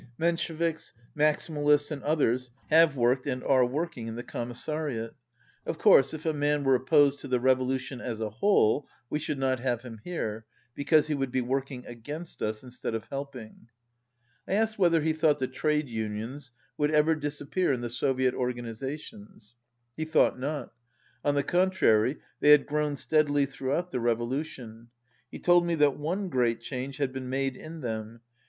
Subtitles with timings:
[0.17, 0.93] Men sheviks.
[1.15, 5.13] Maximalists and others have worked and are working in the Commissariat.
[5.63, 9.37] Of course if a man were opposed to the revolution as a whole we should
[9.37, 13.67] not have him here, because he would be working against us instead of helping."
[14.47, 16.49] I asked whether he thought the trade unions
[16.79, 19.53] would ever disappear in the Soviet organizations.
[19.95, 20.73] He thought not.
[21.23, 24.87] On the contrary, they had grown steadily throughout the revolution.
[25.29, 28.21] He told me that one great change had been made in them.